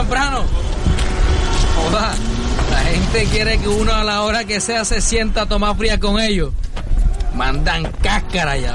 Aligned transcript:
Temprano. 0.00 0.44
Joda, 1.76 2.14
la 2.70 2.78
gente 2.78 3.24
quiere 3.26 3.58
que 3.58 3.68
uno 3.68 3.92
a 3.92 4.02
la 4.02 4.22
hora 4.22 4.44
que 4.44 4.58
sea 4.58 4.84
se 4.86 5.02
sienta 5.02 5.42
a 5.42 5.46
tomar 5.46 5.76
fría 5.76 6.00
con 6.00 6.18
ellos. 6.18 6.52
Mandan 7.34 7.84
cáscara, 8.02 8.56
ya. 8.56 8.74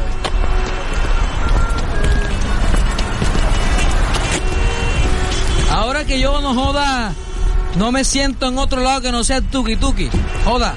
Ahora 5.71 6.05
que 6.05 6.19
yo 6.19 6.41
no 6.41 6.53
joda, 6.53 7.11
no 7.75 7.91
me 7.91 8.03
siento 8.03 8.47
en 8.47 8.59
otro 8.59 8.81
lado 8.81 9.01
que 9.01 9.11
no 9.11 9.23
sea 9.23 9.37
el 9.37 9.45
tuki 9.45 9.77
tuki. 9.77 10.09
Joda, 10.45 10.75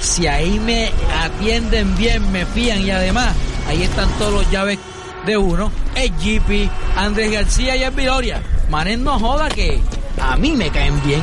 si 0.00 0.26
ahí 0.26 0.58
me 0.60 0.90
atienden 1.22 1.94
bien, 1.98 2.32
me 2.32 2.46
fían 2.46 2.80
y 2.80 2.90
además 2.90 3.34
ahí 3.68 3.82
están 3.82 4.08
todos 4.18 4.32
los 4.32 4.50
llaves 4.50 4.78
de 5.26 5.36
uno, 5.36 5.70
el 5.94 6.10
GP, 6.10 6.70
Andrés 6.96 7.32
García 7.32 7.76
y 7.76 7.82
el 7.82 7.90
Viloria. 7.90 8.40
Manen 8.70 9.02
no 9.02 9.18
joda 9.18 9.48
que 9.48 9.80
a 10.22 10.36
mí 10.36 10.52
me 10.52 10.70
caen 10.70 11.02
bien. 11.02 11.20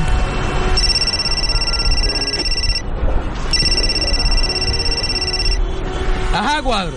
Ajá, 6.34 6.62
cuadro. 6.62 6.96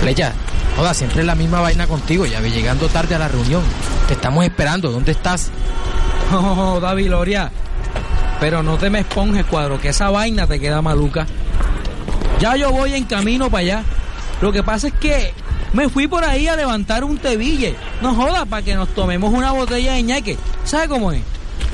Flecha, 0.00 0.34
joda, 0.76 0.92
siempre 0.92 1.20
es 1.20 1.26
la 1.26 1.34
misma 1.34 1.60
vaina 1.62 1.86
contigo, 1.86 2.26
ya 2.26 2.40
ve 2.40 2.50
llegando 2.50 2.86
tarde 2.88 3.14
a 3.14 3.18
la 3.18 3.28
reunión. 3.28 3.62
Te 4.06 4.12
estamos 4.14 4.44
esperando, 4.44 4.90
¿dónde 4.90 5.12
estás? 5.12 5.50
Joda, 6.30 6.92
Viloria. 6.92 7.50
Pero 8.40 8.62
no 8.62 8.76
te 8.76 8.90
me 8.90 9.00
esponjes, 9.00 9.46
cuadro, 9.46 9.80
que 9.80 9.88
esa 9.88 10.10
vaina 10.10 10.46
te 10.46 10.60
queda 10.60 10.82
maluca. 10.82 11.26
Ya 12.40 12.56
yo 12.56 12.70
voy 12.72 12.94
en 12.94 13.04
camino 13.04 13.50
para 13.50 13.60
allá. 13.60 13.84
Lo 14.42 14.52
que 14.52 14.62
pasa 14.62 14.88
es 14.88 14.94
que 14.94 15.32
me 15.72 15.88
fui 15.88 16.08
por 16.08 16.24
ahí 16.24 16.48
a 16.48 16.56
levantar 16.56 17.04
un 17.04 17.18
tebille. 17.18 17.74
No 18.02 18.14
joda, 18.14 18.44
para 18.44 18.62
que 18.62 18.74
nos 18.74 18.88
tomemos 18.88 19.32
una 19.32 19.52
botella 19.52 19.94
de 19.94 20.02
ñaque. 20.02 20.36
¿Sabe 20.64 20.88
cómo 20.88 21.12
es? 21.12 21.22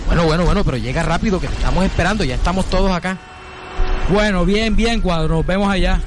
Bueno, 0.07 0.25
bueno, 0.25 0.45
bueno, 0.45 0.65
pero 0.65 0.77
llega 0.77 1.03
rápido 1.03 1.41
que 1.41 1.49
te 1.49 1.55
estamos 1.55 1.85
esperando, 1.85 2.25
ya 2.25 2.37
estamos 2.37 2.67
todos 2.67 2.93
acá. 2.93 3.19
Bueno, 4.09 4.45
bien, 4.45 4.77
bien, 4.77 5.01
cuadro. 5.01 5.37
Nos 5.37 5.47
vemos 5.47 5.69
allá. 5.69 6.01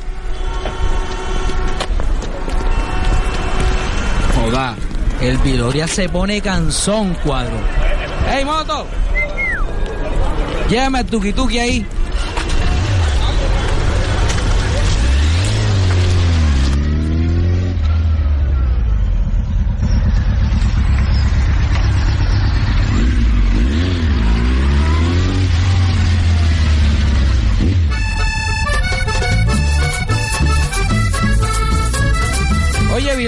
Joda, 4.36 4.76
el 5.22 5.38
Viloria 5.40 5.88
se 5.88 6.08
pone 6.08 6.40
cansón, 6.42 7.16
cuadro. 7.24 7.58
¡Ey, 8.34 8.46
moto! 8.46 8.86
Llévame 10.70 11.00
el 11.00 11.06
tuki 11.08 11.34
tuki 11.34 11.60
ahí. 11.60 11.86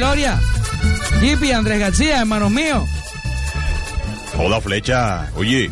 Oye, 0.01 0.15
Viloria. 0.15 0.39
Jippy, 1.19 1.51
Andrés 1.51 1.79
García, 1.79 2.21
hermanos 2.21 2.49
míos. 2.49 2.89
Hola, 4.37 4.59
flecha. 4.59 5.29
Oye, 5.35 5.69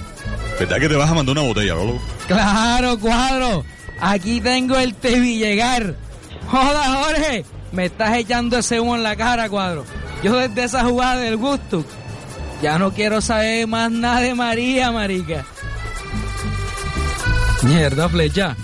¿verdad 0.59 0.79
que 0.79 0.87
te 0.89 0.95
vas 0.95 1.09
a 1.09 1.15
mandar 1.15 1.31
una 1.33 1.47
botella, 1.47 1.73
Lolo? 1.73 1.99
Claro, 2.27 2.99
cuadro. 2.99 3.65
Aquí 3.99 4.39
tengo 4.39 4.77
el 4.77 4.95
llegar. 5.01 5.95
Joda, 6.47 7.03
Jorge. 7.03 7.43
Me 7.71 7.85
estás 7.85 8.17
echando 8.17 8.57
ese 8.59 8.79
humo 8.79 8.95
en 8.95 9.03
la 9.03 9.15
cara, 9.15 9.49
cuadro. 9.49 9.85
Yo 10.23 10.35
desde 10.35 10.63
esa 10.63 10.83
jugada 10.83 11.17
del 11.17 11.37
gusto. 11.37 11.83
Ya 12.61 12.77
no 12.77 12.93
quiero 12.93 13.21
saber 13.21 13.67
más 13.67 13.89
nada 13.89 14.21
de 14.21 14.35
María, 14.35 14.91
marica. 14.91 15.45
Mierda, 17.63 18.07
flecha. 18.09 18.55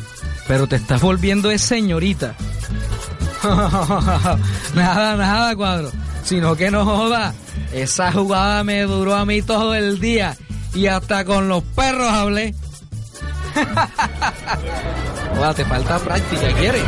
Pero 0.48 0.68
te 0.68 0.75
estás 0.75 1.02
volviendo 1.02 1.50
es 1.50 1.62
señorita. 1.62 2.36
nada, 4.75 5.16
nada, 5.16 5.56
cuadro. 5.56 5.91
Sino 6.23 6.56
que 6.56 6.72
no 6.72 6.85
joda. 6.85 7.33
Esa 7.72 8.11
jugada 8.11 8.63
me 8.63 8.81
duró 8.83 9.16
a 9.16 9.25
mí 9.25 9.41
todo 9.41 9.75
el 9.75 10.00
día. 10.00 10.35
Y 10.73 10.88
hasta 10.88 11.23
con 11.25 11.47
los 11.47 11.63
perros 11.63 12.11
hablé. 12.11 12.56
Joda, 15.35 15.53
te 15.53 15.66
falta 15.66 16.00
práctica, 16.00 16.47
¿quieres? 16.53 16.83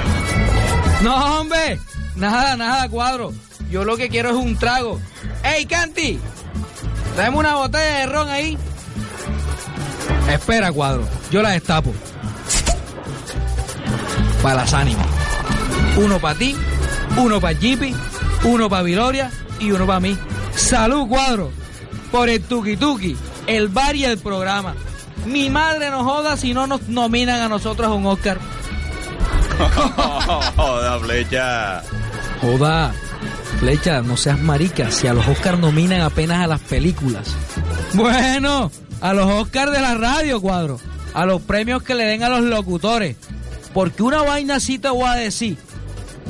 No, 1.02 1.40
hombre. 1.40 1.80
Nada, 2.16 2.58
nada, 2.58 2.90
cuadro. 2.90 3.32
Yo 3.70 3.86
lo 3.86 3.96
que 3.96 4.10
quiero 4.10 4.30
es 4.30 4.36
un 4.36 4.58
trago. 4.58 5.00
¡Ey, 5.44 5.66
Canti! 5.66 6.20
Tráeme 7.16 7.38
una 7.38 7.56
botella 7.56 8.00
de 8.00 8.06
ron 8.08 8.30
ahí. 8.30 8.58
Espera, 10.30 10.72
cuadro. 10.72 11.08
Yo 11.32 11.42
la 11.42 11.52
destapo. 11.52 11.94
Para 14.42 14.56
las 14.56 14.74
ánimas. 14.74 15.17
Uno 15.98 16.20
para 16.20 16.38
ti, 16.38 16.56
uno 17.18 17.42
para 17.42 17.58
Jippy, 17.58 17.96
uno 18.44 18.70
para 18.70 18.84
Viloria 18.84 19.32
y 19.60 19.72
uno 19.72 19.86
para 19.86 20.00
mí. 20.00 20.18
Salud, 20.56 21.08
cuadro. 21.08 21.52
Por 22.12 22.30
el 22.30 22.42
tuki 22.42 22.78
tuki, 22.78 23.18
el 23.48 23.68
bar 23.68 23.96
y 23.96 24.06
el 24.06 24.18
programa. 24.18 24.76
Mi 25.26 25.50
madre 25.50 25.90
nos 25.90 26.04
joda 26.04 26.38
si 26.38 26.54
no 26.54 26.68
nos 26.68 26.88
nominan 26.88 27.42
a 27.42 27.50
nosotros 27.50 27.88
a 27.88 27.94
un 27.94 28.06
Oscar. 28.06 28.40
Joda, 30.56 31.00
flecha. 31.00 31.82
Joda, 32.42 32.94
flecha, 33.60 34.02
no 34.02 34.16
seas 34.16 34.40
marica. 34.40 34.92
Si 34.92 35.08
a 35.08 35.14
los 35.14 35.28
Oscars 35.28 35.60
nominan 35.60 36.02
apenas 36.02 36.44
a 36.44 36.48
las 36.48 36.62
películas. 36.62 37.36
Bueno, 37.94 38.72
a 39.02 39.14
los 39.14 39.30
Oscars 39.30 39.72
de 39.72 39.82
la 39.82 39.96
radio, 39.96 40.40
cuadro. 40.40 40.80
A 41.14 41.26
los 41.26 41.42
premios 41.42 41.82
que 41.82 41.96
le 41.96 42.06
den 42.06 42.24
a 42.24 42.30
los 42.30 42.42
locutores. 42.42 43.16
Porque 43.74 44.04
una 44.04 44.22
vaina 44.22 44.60
sí 44.60 44.78
te 44.78 44.90
voy 44.90 45.08
a 45.08 45.14
decir. 45.14 45.58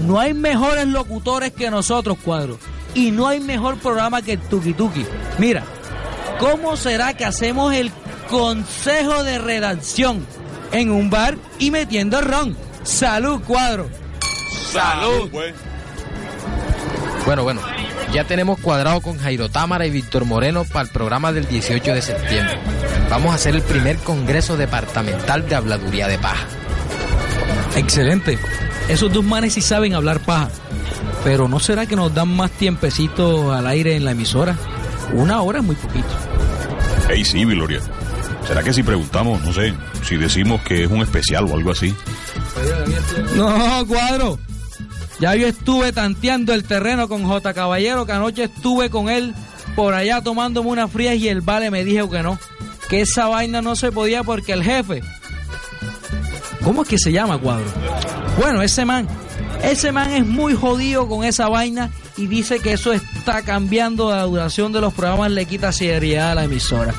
No 0.05 0.19
hay 0.19 0.33
mejores 0.33 0.87
locutores 0.87 1.51
que 1.53 1.69
nosotros, 1.69 2.17
cuadro. 2.23 2.57
Y 2.93 3.11
no 3.11 3.27
hay 3.27 3.39
mejor 3.39 3.77
programa 3.77 4.21
que 4.21 4.33
el 4.33 4.39
Tuki 4.39 4.73
Tuki. 4.73 5.05
Mira, 5.37 5.63
¿cómo 6.39 6.77
será 6.77 7.13
que 7.15 7.25
hacemos 7.25 7.73
el 7.73 7.91
consejo 8.29 9.23
de 9.23 9.37
redacción 9.37 10.25
en 10.71 10.91
un 10.91 11.09
bar 11.09 11.37
y 11.59 11.71
metiendo 11.71 12.21
ron? 12.21 12.55
Salud, 12.83 13.41
cuadro. 13.45 13.89
Salud, 14.71 15.29
pues. 15.31 15.53
Bueno, 17.25 17.43
bueno, 17.43 17.61
ya 18.13 18.23
tenemos 18.23 18.59
cuadrado 18.59 19.01
con 19.01 19.17
Jairo 19.17 19.49
Támara 19.49 19.85
y 19.85 19.89
Víctor 19.89 20.23
Moreno 20.23 20.63
para 20.63 20.85
el 20.85 20.89
programa 20.89 21.33
del 21.33 21.45
18 21.45 21.93
de 21.93 22.01
septiembre. 22.01 22.57
Vamos 23.09 23.31
a 23.31 23.35
hacer 23.35 23.55
el 23.55 23.61
primer 23.61 23.97
congreso 23.97 24.55
departamental 24.55 25.47
de 25.47 25.55
habladuría 25.55 26.07
de 26.07 26.17
paja. 26.17 26.47
Excelente. 27.75 28.39
Esos 28.87 29.11
dos 29.11 29.23
manes 29.23 29.53
sí 29.53 29.61
saben 29.61 29.93
hablar 29.93 30.19
paja. 30.21 30.49
Pero 31.23 31.47
¿no 31.47 31.59
será 31.59 31.85
que 31.85 31.95
nos 31.95 32.13
dan 32.13 32.29
más 32.35 32.51
tiempecito 32.51 33.53
al 33.53 33.67
aire 33.67 33.95
en 33.95 34.05
la 34.05 34.11
emisora? 34.11 34.55
Una 35.13 35.41
hora 35.41 35.59
es 35.59 35.65
muy 35.65 35.75
poquito. 35.75 36.07
Ey, 37.09 37.25
sí, 37.25 37.45
Viloria. 37.45 37.81
¿Será 38.47 38.63
que 38.63 38.73
si 38.73 38.83
preguntamos, 38.83 39.41
no 39.43 39.51
sé, 39.51 39.73
si 40.03 40.15
decimos 40.15 40.61
que 40.61 40.85
es 40.85 40.89
un 40.89 41.01
especial 41.01 41.45
o 41.45 41.55
algo 41.55 41.71
así? 41.71 41.93
No, 43.35 43.85
cuadro. 43.87 44.39
Ya 45.19 45.35
yo 45.35 45.47
estuve 45.47 45.91
tanteando 45.91 46.53
el 46.53 46.63
terreno 46.63 47.09
con 47.09 47.25
J. 47.25 47.53
Caballero, 47.53 48.05
que 48.05 48.13
anoche 48.13 48.43
estuve 48.45 48.89
con 48.89 49.09
él 49.09 49.33
por 49.75 49.93
allá 49.93 50.21
tomándome 50.21 50.69
una 50.69 50.87
fría 50.87 51.13
y 51.15 51.27
el 51.27 51.41
vale 51.41 51.71
me 51.71 51.83
dijo 51.83 52.09
que 52.09 52.23
no. 52.23 52.39
Que 52.87 53.01
esa 53.01 53.27
vaina 53.27 53.61
no 53.61 53.75
se 53.75 53.91
podía 53.91 54.23
porque 54.23 54.53
el 54.53 54.63
jefe. 54.63 55.01
¿Cómo 56.63 56.83
es 56.83 56.87
que 56.87 56.97
se 56.97 57.11
llama, 57.11 57.37
cuadro? 57.37 57.65
Bueno, 58.37 58.61
ese 58.61 58.85
man. 58.85 59.07
Ese 59.63 59.91
man 59.91 60.11
es 60.11 60.25
muy 60.25 60.53
jodido 60.53 61.07
con 61.07 61.23
esa 61.23 61.49
vaina 61.49 61.89
y 62.15 62.27
dice 62.27 62.59
que 62.59 62.73
eso 62.73 62.93
está 62.93 63.41
cambiando 63.41 64.11
la 64.11 64.23
duración 64.23 64.71
de 64.71 64.81
los 64.81 64.93
programas, 64.93 65.31
le 65.31 65.45
quita 65.45 65.71
seriedad 65.71 66.31
a 66.31 66.35
la 66.35 66.43
emisora. 66.43 66.93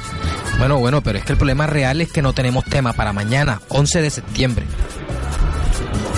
Bueno, 0.58 0.78
bueno, 0.78 1.02
pero 1.02 1.18
es 1.18 1.24
que 1.24 1.32
el 1.32 1.38
problema 1.38 1.66
real 1.66 2.00
es 2.00 2.10
que 2.10 2.20
no 2.20 2.32
tenemos 2.32 2.64
tema 2.64 2.92
para 2.92 3.12
mañana, 3.12 3.60
11 3.68 4.02
de 4.02 4.10
septiembre. 4.10 4.64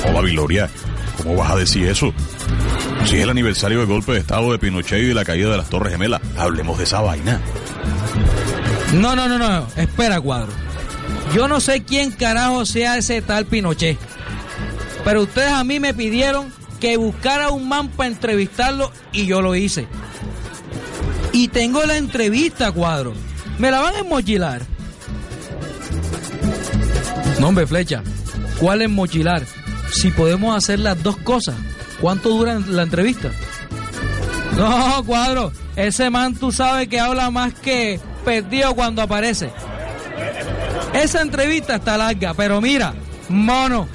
Hola, 0.09 0.23
Viloria. 0.23 0.71
¿Cómo 1.23 1.37
vas 1.37 1.51
a 1.51 1.57
decir 1.57 1.87
eso? 1.87 2.15
Si 3.05 3.17
es 3.17 3.23
el 3.23 3.31
aniversario 3.31 3.79
del 3.79 3.87
golpe 3.87 4.13
de 4.13 4.21
estado 4.21 4.51
de 4.53 4.59
Pinochet 4.59 5.01
y 5.01 5.07
de 5.07 5.15
la 5.15 5.25
caída 5.25 5.51
de 5.51 5.59
las 5.59 5.69
Torres 5.69 5.93
Gemelas, 5.93 6.23
hablemos 6.39 6.79
de 6.79 6.85
esa 6.85 7.01
vaina. 7.01 7.39
No, 8.95 9.15
no, 9.15 9.29
no, 9.29 9.39
no. 9.39 9.67
Espera, 9.77 10.21
cuadro. 10.21 10.49
Yo 11.35 11.47
no 11.47 11.61
sé 11.61 11.83
quién 11.83 12.11
carajo 12.11 12.65
sea 12.65 12.97
ese 12.97 13.21
tal 13.21 13.45
Pinochet. 13.45 13.99
Pero 15.05 15.23
ustedes 15.23 15.53
a 15.53 15.65
mí 15.65 15.81
me 15.81 15.95
pidieron 15.95 16.53
que 16.81 16.97
buscara 16.97 17.51
un 17.51 17.69
man 17.69 17.89
para 17.89 18.09
entrevistarlo 18.09 18.91
y 19.13 19.27
yo 19.27 19.43
lo 19.43 19.55
hice. 19.55 19.87
Y 21.33 21.49
tengo 21.49 21.85
la 21.85 21.97
entrevista, 21.97 22.73
cuadro. 22.73 23.13
¿Me 23.59 23.71
la 23.71 23.81
van 23.81 23.95
a 23.95 23.99
enmochilar? 24.01 24.63
No, 27.39 27.53
flecha. 27.67 28.03
¿Cuál 28.59 28.83
es 28.83 28.91
mochilar? 28.91 29.45
Si 29.93 30.11
podemos 30.11 30.57
hacer 30.57 30.79
las 30.81 31.03
dos 31.03 31.17
cosas, 31.17 31.55
¿cuánto 32.01 32.31
dura 32.31 32.59
la 32.59 32.83
entrevista? 32.83 33.31
No, 34.57 35.03
cuadro. 35.05 35.53
Ese 35.77 36.11
man 36.11 36.35
tú 36.35 36.53
sabes 36.53 36.89
que 36.89 37.01
habla 37.01 37.31
más 37.31 37.55
que 37.55 37.99
perdido 38.25 38.75
cuando 38.75 39.03
aparece. 39.03 39.51
Esa 40.93 41.23
entrevista 41.23 41.77
está 41.77 41.97
larga, 41.97 42.35
pero 42.35 42.61
mira, 42.61 42.95
mono, 43.29 43.89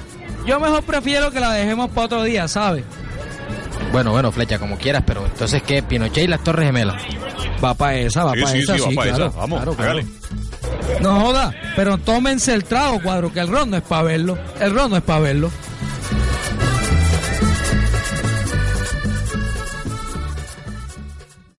yo 0.46 0.60
mejor 0.60 0.82
prefiero 0.84 1.30
que 1.30 1.40
la 1.40 1.52
dejemos 1.52 1.90
para 1.90 2.06
otro 2.06 2.22
día, 2.22 2.48
¿sabes? 2.48 2.84
Bueno, 3.92 4.10
bueno, 4.12 4.32
flecha, 4.32 4.58
como 4.58 4.76
quieras, 4.78 5.02
pero 5.06 5.24
entonces, 5.26 5.62
¿qué? 5.62 5.82
Pinochet 5.82 6.24
y 6.24 6.26
las 6.26 6.42
Torres 6.42 6.66
Gemelas. 6.66 7.02
Va 7.64 7.74
para 7.74 7.96
esa, 7.96 8.24
va 8.24 8.32
Sí, 8.34 8.40
para 8.40 8.52
sí, 8.52 8.58
esa, 8.58 8.74
sí, 8.74 8.80
va 8.80 8.88
sí, 8.90 8.96
pa' 8.96 9.04
esa. 9.06 9.16
claro, 9.16 9.32
Vamos, 9.36 9.76
claro. 9.76 10.00
No 11.00 11.20
joda, 11.20 11.54
pero 11.74 11.98
tómense 11.98 12.52
el 12.54 12.64
trago, 12.64 13.00
cuadro, 13.02 13.32
que 13.32 13.40
el 13.40 13.48
ron 13.48 13.70
no 13.70 13.76
es 13.76 13.82
para 13.82 14.02
verlo. 14.02 14.38
El 14.60 14.74
ron 14.74 14.90
no 14.90 14.96
es 14.96 15.02
para 15.02 15.20
verlo. 15.20 15.50